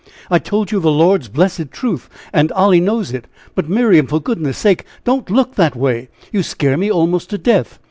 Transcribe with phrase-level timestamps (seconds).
[0.31, 3.27] "I told you the Lord's blessed truth, and Oily knows it.
[3.53, 7.77] But Miriam, for goodness sake don't look that way you scare me almost to death!